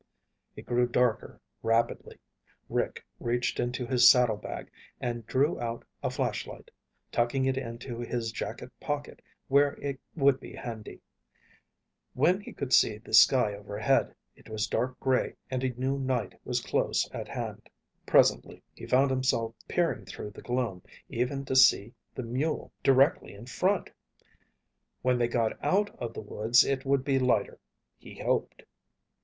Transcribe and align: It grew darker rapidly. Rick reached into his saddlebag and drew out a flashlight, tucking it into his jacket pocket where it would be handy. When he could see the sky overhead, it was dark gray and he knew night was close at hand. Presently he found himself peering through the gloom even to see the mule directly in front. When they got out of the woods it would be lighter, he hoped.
It 0.55 0.65
grew 0.65 0.87
darker 0.87 1.39
rapidly. 1.61 2.17
Rick 2.69 3.05
reached 3.19 3.59
into 3.59 3.85
his 3.85 4.09
saddlebag 4.09 4.71
and 4.99 5.27
drew 5.27 5.59
out 5.61 5.85
a 6.01 6.09
flashlight, 6.09 6.71
tucking 7.11 7.45
it 7.45 7.55
into 7.55 7.99
his 7.99 8.31
jacket 8.31 8.71
pocket 8.79 9.21
where 9.47 9.73
it 9.73 9.99
would 10.15 10.39
be 10.39 10.53
handy. 10.55 11.03
When 12.15 12.41
he 12.41 12.51
could 12.51 12.73
see 12.73 12.97
the 12.97 13.13
sky 13.13 13.53
overhead, 13.53 14.15
it 14.35 14.49
was 14.49 14.65
dark 14.65 14.99
gray 14.99 15.35
and 15.51 15.61
he 15.61 15.69
knew 15.77 15.99
night 15.99 16.33
was 16.43 16.61
close 16.61 17.07
at 17.13 17.27
hand. 17.27 17.69
Presently 18.07 18.63
he 18.73 18.87
found 18.87 19.11
himself 19.11 19.53
peering 19.67 20.03
through 20.05 20.31
the 20.31 20.41
gloom 20.41 20.81
even 21.09 21.45
to 21.45 21.55
see 21.55 21.93
the 22.15 22.23
mule 22.23 22.73
directly 22.81 23.35
in 23.35 23.45
front. 23.45 23.91
When 25.03 25.19
they 25.19 25.27
got 25.27 25.63
out 25.63 25.91
of 26.01 26.15
the 26.15 26.21
woods 26.21 26.63
it 26.63 26.85
would 26.85 27.03
be 27.03 27.19
lighter, 27.19 27.59
he 27.99 28.15
hoped. 28.17 28.63